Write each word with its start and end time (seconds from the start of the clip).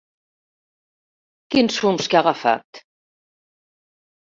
Quins 1.57 1.79
fums 1.85 2.11
que 2.15 2.19
ha 2.19 2.23
agafat. 2.27 2.83